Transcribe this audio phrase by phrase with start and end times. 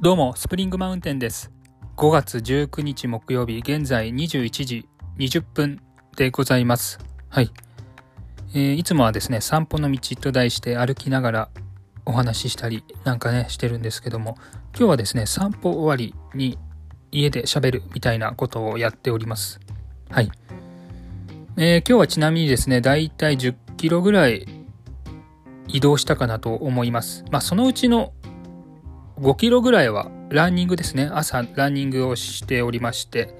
[0.00, 1.50] どうも、スプリングマウンテンです。
[1.96, 4.88] 5月19日木曜日、現在21時
[5.18, 5.82] 20分
[6.16, 7.00] でございます。
[7.28, 7.50] はい。
[8.54, 11.48] えーいつもはですね、散歩の道と題して歩きながら
[12.06, 14.36] お話ししたりなんかね、してるんですけども、
[14.72, 16.60] 今日はですね、散歩終わりに
[17.10, 19.58] 家で喋るみたいなことをやっております。
[20.10, 20.30] はい。
[21.56, 24.46] えー今日はちなみにですね、だいたい10キロぐらい
[25.66, 27.24] 移動したかなと思います。
[27.32, 28.12] まあ、そのうちの
[29.18, 31.10] 5キロぐらいはランニングですね。
[31.12, 33.34] 朝ランニングをしておりまして。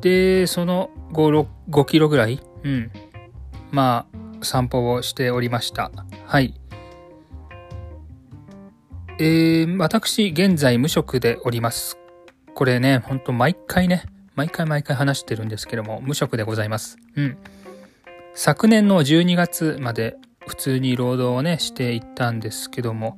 [0.00, 2.90] で、その 5, 5キロぐらい、うん。
[3.72, 4.06] ま
[4.40, 5.90] あ、散歩をしておりました。
[6.26, 6.54] はい。
[9.18, 11.98] えー、私、現在無職でおります。
[12.54, 14.04] これね、ほんと毎回ね、
[14.36, 16.98] 毎回毎回話してるんですけども、無職でございます。
[17.16, 17.36] うん。
[18.34, 20.16] 昨年の12月まで
[20.46, 23.16] 普通に労働をね、していったんですけども、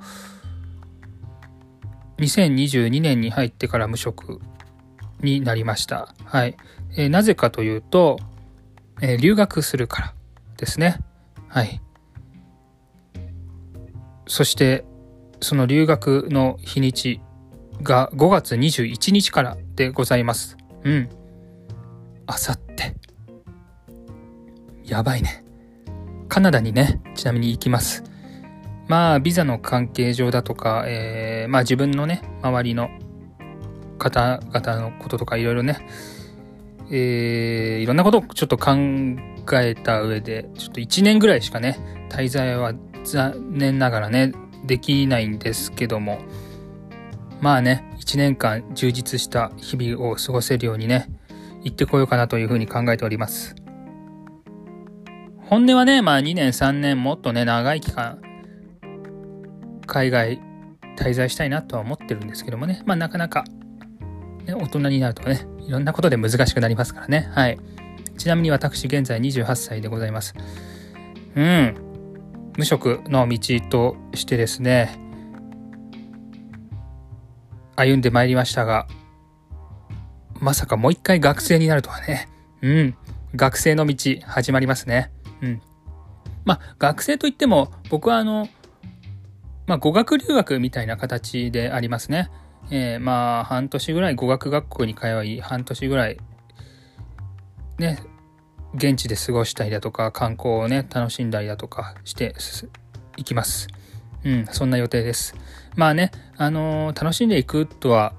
[2.19, 4.41] 2022年に入ってから無職
[5.21, 6.15] になりました。
[6.25, 6.57] はい。
[6.97, 8.19] えーなぜかというと、
[9.01, 10.15] えー留学するから
[10.57, 10.99] ですね。
[11.49, 11.81] はい。
[14.27, 14.85] そして、
[15.41, 17.21] その留学の日にち
[17.83, 20.57] が5月21日からでございます。
[20.85, 21.09] うん。
[22.27, 22.97] あさって。
[24.85, 25.45] やばいね。
[26.29, 28.03] カナダにね、ちなみに行きます。
[28.89, 32.89] まあ、ビザの関係上だとか、えーまあ自分のね、周りの
[33.99, 35.79] 方々のこととかいろいろね、
[36.91, 38.75] えーいろんなことをちょっと考
[39.55, 41.79] えた上で、ちょっと1年ぐらいしかね、
[42.11, 44.33] 滞在は残念ながらね、
[44.65, 46.21] できないんですけども、
[47.41, 51.09] まあね、1年間充実した日々を過ごせるようにね、
[51.63, 53.57] 行ってこようかなというふうに考えております。
[55.43, 58.21] 本音はね、まあ2年3年もっとね、長い期間、
[59.87, 60.41] 海外
[60.97, 63.45] 滞在したいなとは思ってるんですけどもね、まあなかなか、
[64.45, 67.29] ね、大人になるとね、いろんなことで難しくなりますからね。
[67.33, 67.59] はい。
[68.19, 70.35] ちなみに私現在28歳でございます。
[71.35, 71.75] うん。
[72.57, 74.99] 無職の道としてですね、
[77.77, 78.87] 歩んでまいりましたが、
[80.41, 82.29] まさかもう一回学生になるとはね。
[82.63, 82.97] うん。
[83.35, 85.13] 学生の道始まりますね。
[85.43, 85.63] うん。
[86.45, 88.49] まあ、学生といっても、僕はあの、
[89.67, 92.31] まあ、語学留学みたいな形でありますね。
[92.71, 96.19] えーまあ、半年ぐらい語学学校に通い、半年ぐらい、
[97.79, 97.99] ね、
[98.75, 102.35] 現地で過ごしたりだとか、観光をね、楽しんだりだとかして
[103.17, 103.69] いきます。
[104.25, 105.35] うん、そんな予定です。
[105.77, 108.15] まあね、あのー楽しんでいくとは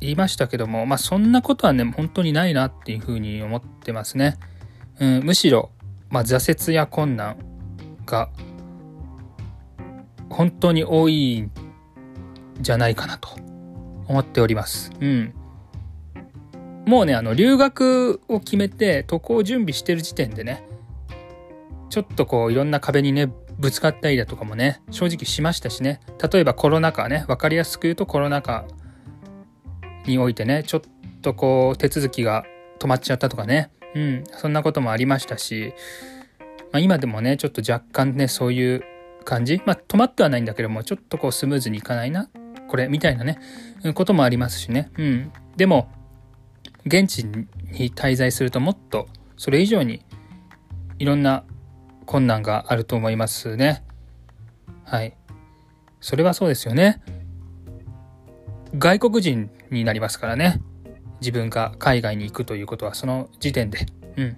[0.00, 4.38] 言いましたけども、まあそんなことはね、本当にないなっていうふうに思ってますね。
[4.98, 5.70] うん、むしろ、
[6.08, 7.36] まあ挫折や困難
[8.06, 8.30] が
[10.30, 11.50] 本当に多いん
[12.60, 13.28] じゃないかなと
[14.08, 14.92] 思っております。
[15.00, 15.34] うん。
[16.86, 20.64] もうね、あの、留学を決めて渡航準備してる時点でね、
[21.90, 26.00] ちょっとこういろんな壁にね、ぶつかったりだとかもね、正直しましたしね。
[26.32, 28.64] 例えばコロナ禍ね、わかりやすく言うとコロナ禍
[30.06, 30.80] においてね、ちょっ
[31.20, 32.44] とこう手続きが
[32.78, 33.70] 止まっちゃったとかね。
[33.94, 35.74] うん、そんなこともありましたし、
[36.72, 38.84] まあ、今でもね、ちょっと若干ね、そういう
[39.24, 39.60] 感じ？
[39.64, 42.28] まあ止まってはないんだけども、ちょっとこうスムーズにいかないな、
[42.68, 43.38] これ、みたいなね、
[43.94, 44.90] こともありますしね。
[44.96, 45.32] うん。
[45.56, 45.90] でも、
[46.86, 47.46] 現地に
[47.92, 50.04] 滞在するともっとそれ以上に
[50.98, 51.44] いろんな
[52.06, 53.84] 困難があると思いますね。
[54.84, 55.16] はい。
[56.00, 57.02] それはそうですよね。
[58.78, 60.62] 外国人になりますからね。
[61.20, 63.86] 自分が海外に行くということはその時点で。
[64.16, 64.36] うん。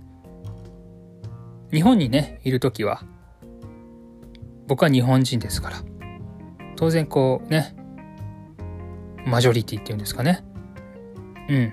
[1.72, 3.04] 日本にね、いるときは、
[4.72, 5.82] 僕は日本人ですから。
[6.76, 7.76] 当然こうね、
[9.26, 10.42] マジョリティっていうんですかね。
[11.50, 11.72] うん。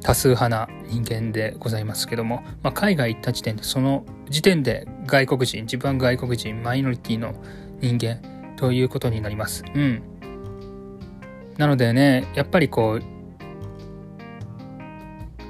[0.00, 7.34] 多数派な人間でございますけども、まあ、海外行った時点でその時点で外国人自分は外国人マイノリティの
[7.80, 8.20] 人間
[8.54, 10.02] ということになりますうん
[11.58, 13.02] なのでねやっぱりこう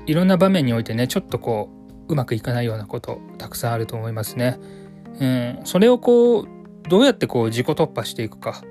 [0.07, 1.69] いろんな場面においてねちょっとこ
[2.09, 4.59] ううまくいかないようなことたくさんあると思いますね
[5.21, 6.56] うんそれをこう
[6.89, 8.63] どうやってこう自己突破していくか。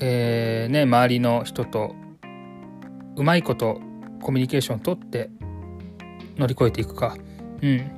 [0.00, 1.94] えーね周りの人と
[3.16, 3.80] うまいこと
[4.22, 5.30] コミュニケーションをとって
[6.36, 7.16] 乗り越えていくか、
[7.62, 7.90] うん、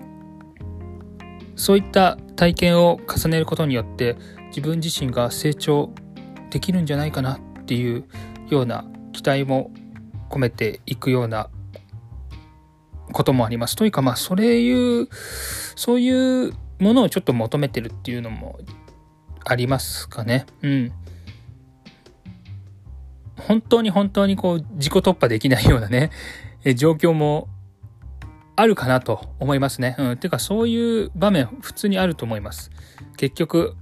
[1.57, 4.17] そういった体験を重ねることによって
[4.49, 5.93] 自分自身が成長
[6.49, 8.05] できるんじゃないかなっていう
[8.49, 9.71] ような期待も
[10.31, 11.51] 込めていくような
[13.13, 13.77] こともあります。
[13.77, 15.09] というかまあそれいう
[15.77, 18.59] そういうものをちょっと求めてるっていうのも
[19.45, 20.47] ありますかね。
[20.63, 20.93] うん。
[23.37, 26.11] 本当に本当にこう自己突破できないようなね、
[26.65, 27.49] え状況も
[28.57, 29.95] あるかなと思いますね。
[29.99, 30.17] うん。
[30.17, 32.71] ていうかそういう場面普通にあると思います。
[33.17, 33.77] 結局、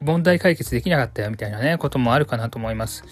[0.00, 3.04] 問題解決できなかったよみたいなね、こともあるかなと思います。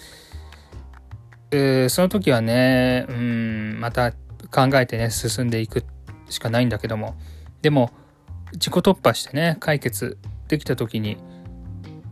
[1.51, 5.85] えー、その時はね、うん、また考えてね、進んでいく
[6.29, 7.15] しかないんだけども、
[7.61, 7.91] でも、
[8.53, 10.17] 自己突破してね、解決
[10.47, 11.17] できた時に、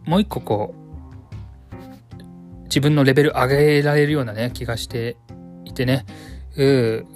[0.06, 5.18] もう一個こう、自分のレベル上げられるようなね、気がして
[5.64, 6.06] いてね、
[6.58, 7.08] うん、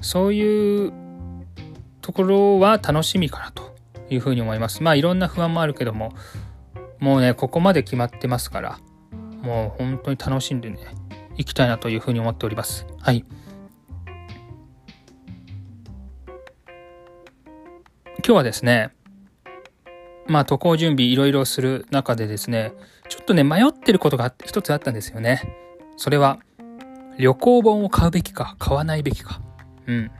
[0.00, 0.92] そういう
[2.00, 3.74] ところは楽しみかなと
[4.10, 4.82] いうふうに思います。
[4.82, 6.12] まあいろんな不安もあるけども、
[6.98, 8.78] もうね、ここまで決まってますから、
[9.42, 10.78] もう本当に楽しんでね、
[11.36, 12.86] いきたいなというふうに思っております。
[13.00, 13.24] はい。
[18.26, 18.90] 今日はですね、
[20.26, 22.72] まあ渡航準備いろいろする中でですね、
[23.08, 25.56] ちょっとね、迷ってることが一つあったんですよね。
[25.96, 26.40] それは、
[27.18, 29.40] 旅行本を買うべきか、買わないべきか。
[29.86, 30.10] うん。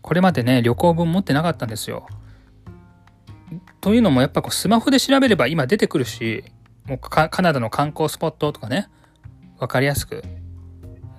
[0.00, 2.06] これまでね、旅行本持ってなかったんですよ。
[3.80, 6.44] というのもやっぱこうスマホで調べれば今出てくるし、
[6.86, 8.88] もうカナダの観光スポットとかね、
[9.58, 10.22] わかりやすく、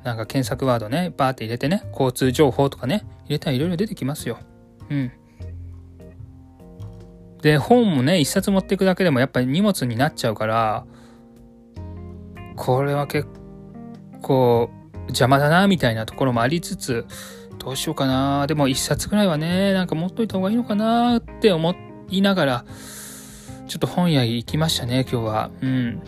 [0.05, 4.39] なんか検索ワードね、バーって入れてね、交通情報とかね、入れたらいろいろ出てきますよ。
[4.89, 5.11] うん。
[7.41, 10.85] で、本もね、一冊持っていくだけでもやっぱり荷物になっちゃうから、
[12.55, 13.27] これは結
[14.21, 14.69] 構
[15.07, 17.05] 邪魔だな、みたいなところもありつつ、
[17.57, 18.47] どうしようかな。
[18.47, 21.75] でも一冊ぐらいはね、なんか持っといた方がいいのかなって思
[22.09, 22.65] いながら、
[23.67, 25.51] ちょっと本屋行きましたね、今日は。
[25.61, 26.01] うん。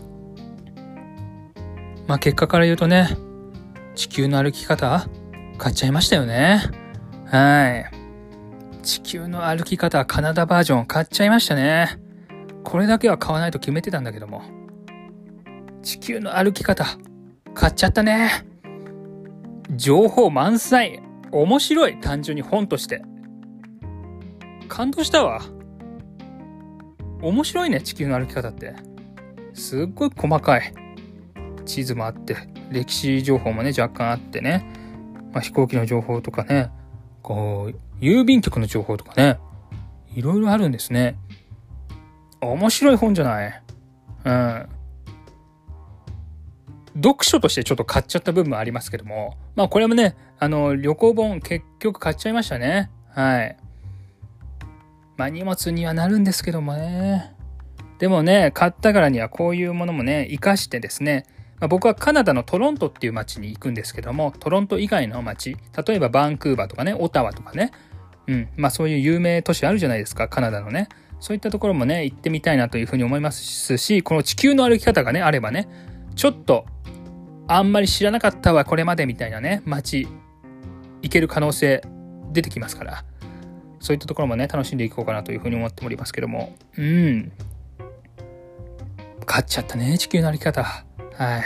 [2.07, 3.17] まあ結果から言うとね、
[3.95, 5.07] 地球の歩き方
[5.57, 6.61] 買っちゃいましたよね。
[7.27, 8.00] はい。
[8.81, 11.99] 地球の歩き方カナダバージョン買っちゃいましたね。
[12.63, 14.43] これだけは買わないと決めてたんだけども。
[15.83, 16.85] 地球の歩き方
[17.53, 18.45] 買っちゃったね。
[19.75, 21.01] 情報満載。
[21.31, 21.99] 面白い。
[21.99, 23.01] 単純に本として。
[24.67, 25.41] 感動したわ。
[27.21, 28.73] 面白いね、地球の歩き方って。
[29.53, 30.73] すっごい細かい。
[31.65, 32.35] 地図もあって、
[32.71, 34.65] 歴史情報もね、若干あってね。
[35.31, 36.71] まあ、飛行機の情報とかね。
[37.21, 39.39] こう、郵便局の情報とかね。
[40.13, 41.17] いろいろあるんですね。
[42.41, 43.63] 面白い本じゃない？
[44.25, 44.69] うん。
[46.95, 52.91] 読書としてちょっと買っちゃった部分もありますけども、まあこれもね、あの、旅行本結局買っちゃいましたね。
[53.09, 53.57] はい。
[55.15, 57.33] まあ荷物にはなるんですけどもね。
[57.99, 61.25] でもね、買ったからにはこういうものもね、活かしてですね、
[61.61, 65.55] まあ、僕はカナダのトロントっていう街に行くんですけども、トロント以外の街、
[65.85, 67.71] 例えばバンクーバーとかね、オタワとかね、
[68.27, 70.89] うん、まあそういう有名都市あるじゃないですか、カナダのね。
[71.19, 75.69] そういったところもね、行ってみたいなというふうに思いますし、この地球の歩き方がね、あればね、
[76.15, 76.65] ちょっと
[77.47, 80.07] あんまり知らなかったわ、これまでみたいなね、街、
[81.03, 81.83] 行ける可能性
[82.31, 83.05] 出てきますから、
[83.79, 87.31] そういったところもね、楽しんでいこうかなというふうに思っておりますけども、うん。
[89.27, 90.85] 買っちゃったね、地球の歩き方。
[91.15, 91.43] はい。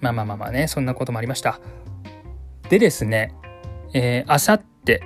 [0.00, 1.60] まあまあまあまあね、そんなこともありました。
[2.68, 3.34] でですね、
[3.94, 5.02] えー、あさって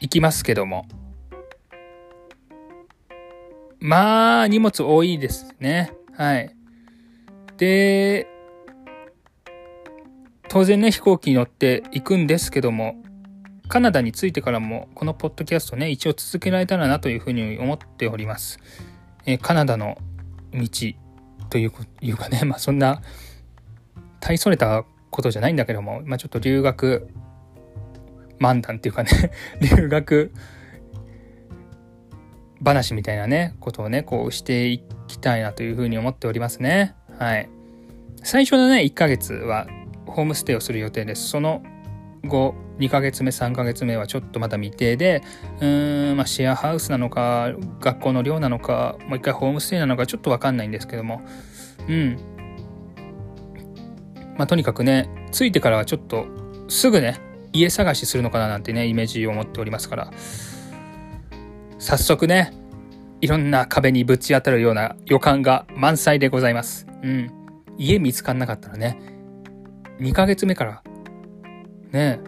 [0.00, 0.86] 行きますけども、
[3.78, 5.92] まあ、荷物多いですね。
[6.16, 6.54] はい。
[7.56, 8.28] で、
[10.48, 12.96] 当然ね、飛行機に乗って行くんですけども、
[13.68, 18.58] カナダに着いてからも、このポッドキャストね、一応続けられたらなというふうに思っております。
[19.24, 19.96] えカナダの
[20.52, 20.68] 道
[21.52, 23.02] というかね、 まあそんな、
[24.20, 27.08] 大それたことじゃないんだけども、まあちょっと留学
[28.40, 29.10] 漫談っていうかね
[29.76, 30.32] 留学
[32.64, 36.94] 話みたいなね、ことをね、こうしていきたいなというふうに思っておりますね。
[37.18, 37.50] はい。
[38.22, 39.66] 最初のね、1ヶ月は
[40.06, 41.28] ホームステイをする予定です。
[41.28, 41.62] その
[42.24, 45.22] 後、2ヶ月目、3ヶ月目はちょっとまだ未定で、
[45.60, 51.22] うーん、まあ、シェアハウスなのか、学校の寮なのか、もう一回ホームステイなのか、ちょっとわかんないんですけども、
[51.88, 52.16] うん。
[54.36, 56.26] まあ、とにかくね、着いてからはちょっと、
[56.68, 57.20] すぐね、
[57.52, 60.10] 家探しするのかななんてね、イメージを持っておりますから、
[61.78, 62.52] 早速ね、
[63.20, 66.86] いろんな壁にぶち当たるような予感が満載でございます。
[67.02, 67.30] うん。
[67.76, 68.98] 家見つかんなかったらね、
[70.00, 70.82] 2ヶ月目から、
[71.92, 72.20] ね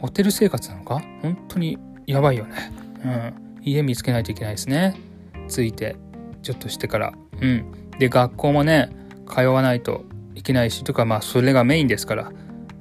[0.00, 1.02] ホテル生活なのか？
[1.22, 2.72] 本当にやばいよね。
[3.04, 3.34] うん。
[3.62, 4.94] 家見つけないといけないですね。
[5.48, 5.96] ついて、
[6.42, 7.14] ちょっとしてから。
[7.40, 7.64] うん。
[7.98, 8.90] で、学校もね、
[9.28, 12.30] 通わないといけないし、とか、まあ、それがメインですから、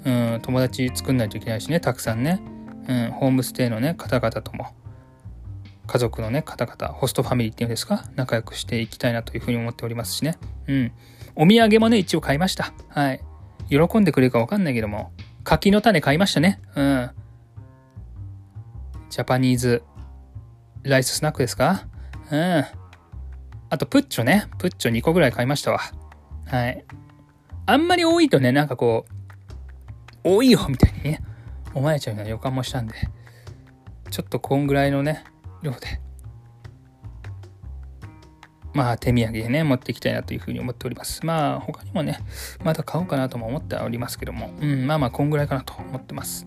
[0.04, 2.42] うん、友達作んないといけないしね、たくさんね。
[2.88, 4.68] うん、ホームステイのね、方々とも。
[5.88, 10.38] 家族のね、方々、ホストファミリーっていうんですか、仲良くしていきたいなというふうに思っておりますしね。
[10.68, 10.92] うん。
[11.36, 12.74] お土産もね、一応買いました。
[12.90, 13.22] はい。
[13.70, 15.12] 喜んでくれるかわかんないけども、
[15.46, 16.60] 柿の種買いましたね。
[16.76, 17.12] うん。
[19.10, 19.84] ジャパニーズ
[20.84, 21.88] ライススナックですか？
[22.32, 22.66] うん。
[23.70, 24.48] あと、プッチョね。
[24.58, 25.80] プッチョ2個ぐらい買いましたわ。
[26.48, 26.84] はい。
[27.68, 29.16] あんまり多いとね、なんかこう、
[30.24, 31.22] 多いよみたいにね、
[31.74, 32.96] 思われちゃうような予感もしたんで、
[34.10, 35.24] ちょっとこんぐらいのね、
[35.62, 36.02] 量で、
[38.76, 41.26] まあ手土産でね、持っていきたいなというふうに思っております。
[41.26, 42.20] まあ他にもね、
[42.64, 46.44] また買おうかなとも思っておりますけども、うん、まあまあこんぐらいかなと思ってます。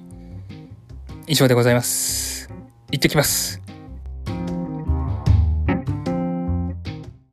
[1.26, 2.50] 以上でございます。
[2.90, 3.67] 行ってきます。